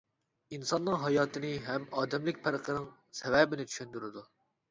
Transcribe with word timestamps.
ئىنساننىڭ 0.55 0.95
ھاياتىنى 1.01 1.51
ھەم 1.65 1.85
ئادەملىك 1.99 2.41
پەرقنىڭ 2.47 2.89
سەۋەبىنى 3.19 3.67
چۈشەندۈرىدۇ. 3.73 4.27